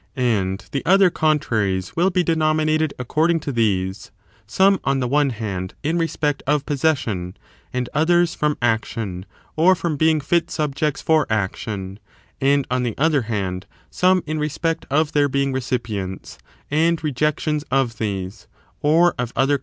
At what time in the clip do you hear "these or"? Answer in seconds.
17.99-19.13